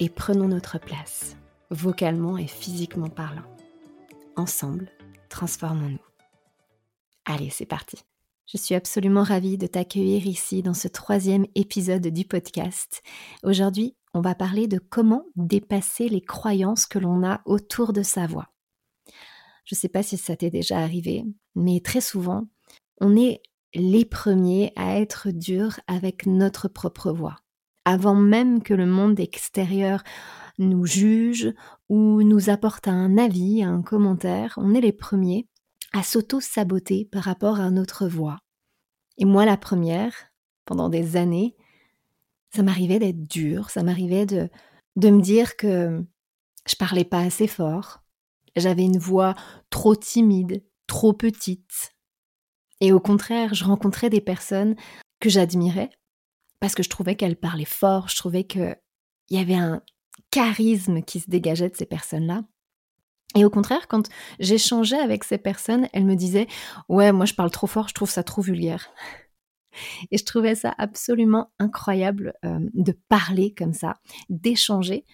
[0.00, 1.36] et prenons notre place,
[1.70, 3.44] vocalement et physiquement parlant.
[4.36, 4.90] Ensemble,
[5.28, 5.98] transformons-nous.
[7.24, 7.98] Allez, c'est parti.
[8.46, 13.02] Je suis absolument ravie de t'accueillir ici dans ce troisième épisode du podcast.
[13.42, 18.26] Aujourd'hui, on va parler de comment dépasser les croyances que l'on a autour de sa
[18.26, 18.48] voix.
[19.64, 22.44] Je ne sais pas si ça t'est déjà arrivé, mais très souvent,
[23.00, 23.40] on est
[23.74, 27.43] les premiers à être durs avec notre propre voix
[27.84, 30.02] avant même que le monde extérieur
[30.58, 31.52] nous juge
[31.88, 35.46] ou nous apporte un avis, un commentaire, on est les premiers
[35.92, 38.38] à s'auto-saboter par rapport à notre voix.
[39.18, 40.12] Et moi, la première,
[40.64, 41.56] pendant des années,
[42.54, 44.48] ça m'arrivait d'être dur, ça m'arrivait de,
[44.96, 46.04] de me dire que
[46.66, 48.02] je parlais pas assez fort,
[48.56, 49.34] j'avais une voix
[49.70, 51.94] trop timide, trop petite.
[52.80, 54.76] Et au contraire, je rencontrais des personnes
[55.20, 55.90] que j'admirais,
[56.64, 58.74] parce que je trouvais qu'elle parlait fort, je trouvais qu'il
[59.28, 59.82] y avait un
[60.30, 62.42] charisme qui se dégageait de ces personnes-là.
[63.36, 64.08] Et au contraire, quand
[64.40, 66.46] j'échangeais avec ces personnes, elles me disaient
[66.88, 68.88] Ouais, moi je parle trop fort, je trouve ça trop vulgaire.
[70.10, 73.98] Et je trouvais ça absolument incroyable euh, de parler comme ça,
[74.30, 75.04] d'échanger,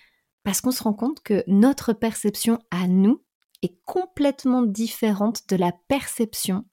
[0.45, 3.25] parce qu'on se rend compte que notre perception à nous
[3.63, 6.65] est complètement différente de la perception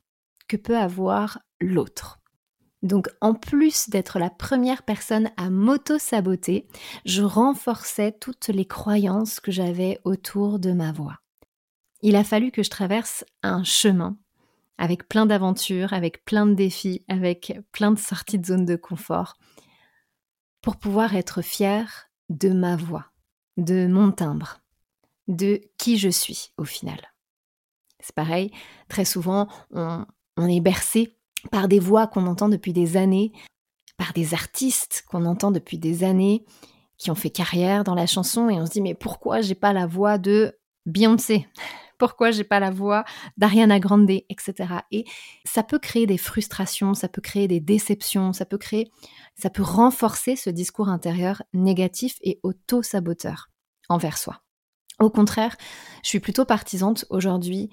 [0.47, 2.19] que peut avoir l'autre.
[2.83, 6.67] Donc en plus d'être la première personne à m'auto-saboter,
[7.05, 11.17] je renforçais toutes les croyances que j'avais autour de ma voix.
[12.01, 14.17] Il a fallu que je traverse un chemin
[14.77, 19.37] avec plein d'aventures, avec plein de défis, avec plein de sorties de zone de confort
[20.61, 23.07] pour pouvoir être fière de ma voix,
[23.57, 24.59] de mon timbre,
[25.27, 26.99] de qui je suis au final.
[27.99, 28.51] C'est pareil,
[28.87, 30.05] très souvent on,
[30.37, 31.16] on est bercé
[31.51, 33.31] par des voix qu'on entend depuis des années,
[33.97, 36.45] par des artistes qu'on entend depuis des années,
[36.97, 39.73] qui ont fait carrière dans la chanson, et on se dit mais pourquoi j'ai pas
[39.73, 41.47] la voix de Beyoncé?
[41.99, 43.05] Pourquoi j'ai pas la voix
[43.37, 44.53] d'Ariana Grande, etc.
[44.91, 45.03] Et
[45.45, 48.91] ça peut créer des frustrations, ça peut créer des déceptions, ça peut créer,
[49.35, 53.49] ça peut renforcer ce discours intérieur négatif et auto-saboteur
[53.89, 54.43] envers soi.
[54.99, 55.55] Au contraire,
[56.03, 57.71] je suis plutôt partisante aujourd'hui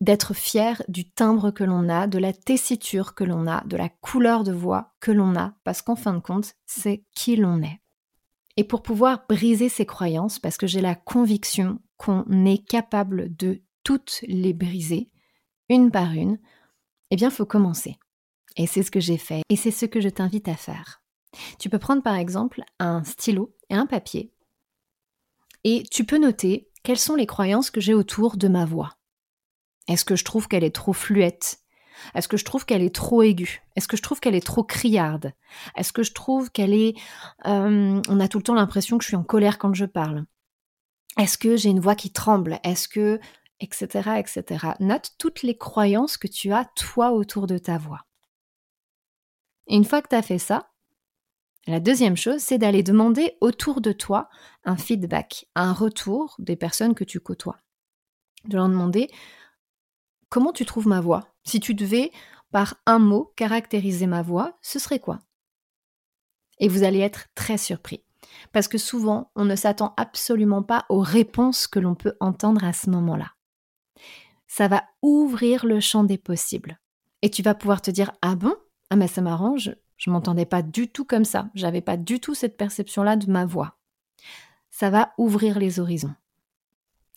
[0.00, 3.88] d'être fier du timbre que l'on a, de la tessiture que l'on a, de la
[3.88, 7.80] couleur de voix que l'on a, parce qu'en fin de compte, c'est qui l'on est.
[8.56, 13.62] Et pour pouvoir briser ces croyances, parce que j'ai la conviction qu'on est capable de
[13.84, 15.10] toutes les briser,
[15.68, 16.38] une par une,
[17.10, 17.98] eh bien, faut commencer.
[18.56, 21.02] Et c'est ce que j'ai fait, et c'est ce que je t'invite à faire.
[21.58, 24.32] Tu peux prendre par exemple un stylo et un papier,
[25.64, 28.95] et tu peux noter quelles sont les croyances que j'ai autour de ma voix.
[29.88, 31.60] Est-ce que je trouve qu'elle est trop fluette?
[32.14, 33.62] Est-ce que je trouve qu'elle est trop aiguë?
[33.74, 35.32] Est-ce que je trouve qu'elle est trop criarde?
[35.76, 36.94] Est-ce que je trouve qu'elle est...
[37.46, 40.24] Euh, on a tout le temps l'impression que je suis en colère quand je parle.
[41.18, 42.60] Est-ce que j'ai une voix qui tremble?
[42.64, 43.18] Est-ce que...
[43.60, 44.10] etc.
[44.18, 44.66] etc.
[44.80, 48.02] Note toutes les croyances que tu as toi autour de ta voix.
[49.68, 50.70] Et une fois que tu as fait ça,
[51.66, 54.28] la deuxième chose, c'est d'aller demander autour de toi
[54.64, 57.58] un feedback, un retour des personnes que tu côtoies.
[58.44, 59.10] De leur demander
[60.28, 61.24] Comment tu trouves ma voix?
[61.44, 62.10] Si tu devais,
[62.50, 65.20] par un mot, caractériser ma voix, ce serait quoi?
[66.58, 68.02] Et vous allez être très surpris.
[68.52, 72.72] Parce que souvent, on ne s'attend absolument pas aux réponses que l'on peut entendre à
[72.72, 73.32] ce moment-là.
[74.46, 76.78] Ça va ouvrir le champ des possibles.
[77.22, 78.54] Et tu vas pouvoir te dire Ah bon?
[78.90, 82.34] Ah, mais ça m'arrange, je m'entendais pas du tout comme ça, j'avais pas du tout
[82.34, 83.76] cette perception-là de ma voix.
[84.70, 86.14] Ça va ouvrir les horizons.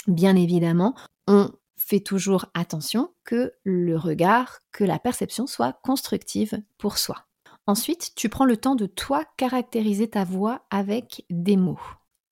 [0.08, 0.96] Bien évidemment,
[1.28, 7.26] on fais toujours attention que le regard, que la perception soit constructive pour soi.
[7.66, 11.80] Ensuite, tu prends le temps de toi caractériser ta voix avec des mots.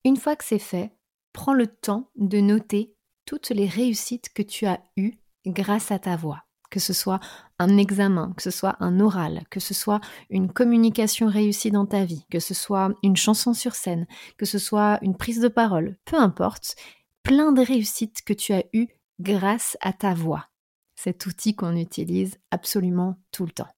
[0.04, 0.92] Une fois que c'est fait,
[1.32, 5.14] prends le temps de noter toutes les réussites que tu as eues
[5.46, 6.44] grâce à ta voix.
[6.70, 7.20] Que ce soit
[7.58, 12.04] un examen, que ce soit un oral, que ce soit une communication réussie dans ta
[12.04, 14.06] vie, que ce soit une chanson sur scène,
[14.36, 16.76] que ce soit une prise de parole, peu importe,
[17.22, 18.88] plein de réussites que tu as eues
[19.20, 20.48] grâce à ta voix.
[20.94, 23.68] Cet outil qu'on utilise absolument tout le temps.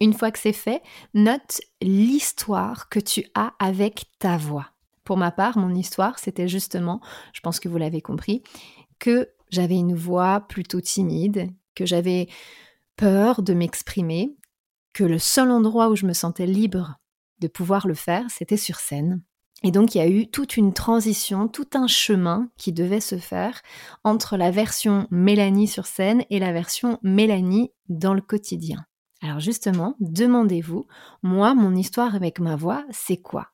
[0.00, 0.82] Une fois que c'est fait,
[1.14, 4.70] note l'histoire que tu as avec ta voix.
[5.04, 7.00] Pour ma part, mon histoire, c'était justement,
[7.32, 8.42] je pense que vous l'avez compris,
[8.98, 12.28] que j'avais une voix plutôt timide, que j'avais
[12.96, 14.36] peur de m'exprimer,
[14.92, 16.98] que le seul endroit où je me sentais libre
[17.38, 19.22] de pouvoir le faire, c'était sur scène.
[19.62, 23.18] Et donc il y a eu toute une transition, tout un chemin qui devait se
[23.18, 23.62] faire
[24.04, 28.84] entre la version Mélanie sur scène et la version Mélanie dans le quotidien.
[29.22, 30.86] Alors justement, demandez-vous,
[31.22, 33.48] moi, mon histoire avec ma voix, c'est quoi?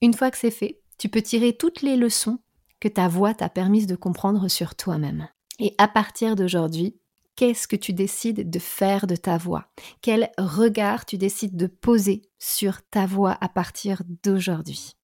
[0.00, 2.38] Une fois que c'est fait, tu peux tirer toutes les leçons
[2.80, 5.28] que ta voix t'a permis de comprendre sur toi-même.
[5.58, 6.96] Et à partir d'aujourd'hui,
[7.36, 9.68] qu'est-ce que tu décides de faire de ta voix?
[10.00, 14.96] Quel regard tu décides de poser sur ta voix à partir d'aujourd'hui?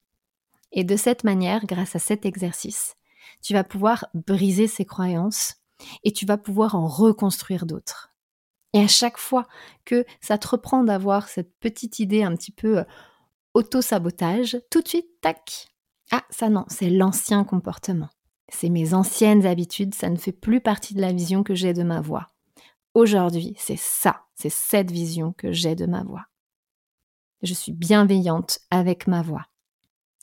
[0.73, 2.95] Et de cette manière, grâce à cet exercice,
[3.41, 5.55] tu vas pouvoir briser ces croyances
[6.03, 8.13] et tu vas pouvoir en reconstruire d'autres.
[8.73, 9.45] Et à chaque fois
[9.85, 12.83] que ça te reprend d'avoir cette petite idée un petit peu euh,
[13.53, 15.67] auto-sabotage, tout de suite, tac,
[16.11, 18.09] ah, ça non, c'est l'ancien comportement.
[18.49, 21.83] C'est mes anciennes habitudes, ça ne fait plus partie de la vision que j'ai de
[21.83, 22.27] ma voix.
[22.93, 26.25] Aujourd'hui, c'est ça, c'est cette vision que j'ai de ma voix.
[27.41, 29.45] Je suis bienveillante avec ma voix.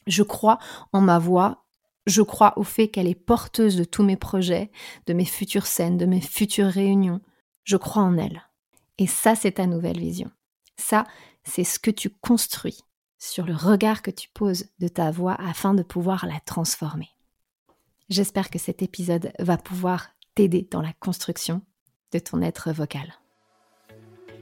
[0.06, 0.58] Je crois
[0.92, 1.64] en ma voix,
[2.06, 4.70] je crois au fait qu'elle est porteuse de tous mes projets,
[5.06, 7.20] de mes futures scènes, de mes futures réunions.
[7.64, 8.42] Je crois en elle.
[8.98, 10.30] Et ça, c'est ta nouvelle vision.
[10.76, 11.06] Ça,
[11.44, 12.84] c'est ce que tu construis
[13.18, 17.10] sur le regard que tu poses de ta voix afin de pouvoir la transformer.
[18.08, 21.62] J'espère que cet épisode va pouvoir t'aider dans la construction
[22.12, 23.14] de ton être vocal.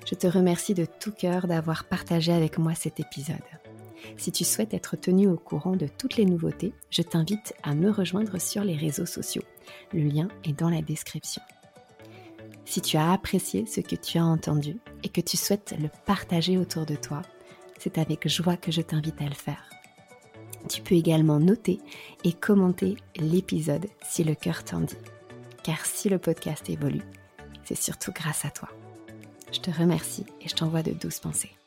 [0.07, 3.37] Je te remercie de tout cœur d'avoir partagé avec moi cet épisode.
[4.17, 7.91] Si tu souhaites être tenu au courant de toutes les nouveautés, je t'invite à me
[7.91, 9.43] rejoindre sur les réseaux sociaux.
[9.93, 11.43] Le lien est dans la description.
[12.65, 16.59] Si tu as apprécié ce que tu as entendu et que tu souhaites le partager
[16.59, 17.23] autour de toi,
[17.79, 19.71] c'est avec joie que je t'invite à le faire.
[20.69, 21.81] Tu peux également noter
[22.25, 24.97] et commenter l'épisode si le cœur t'en dit.
[25.63, 27.03] Car si le podcast évolue,
[27.65, 28.69] c'est surtout grâce à toi.
[29.53, 31.58] Je te remercie et je t'envoie de douces pensées.